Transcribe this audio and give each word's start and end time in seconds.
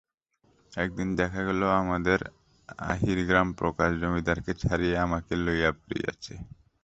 একদিন 0.75 1.09
দেখা 1.19 1.41
গেল 1.47 1.61
আমাদের 1.81 2.19
আহিরগ্রামপ্রকাশ 2.87 3.91
জমিদারকে 4.01 4.51
ছাড়িয়া 4.61 4.97
আমাকে 5.05 5.33
লইয়া 5.45 5.71
পড়িয়াছে। 5.79 6.33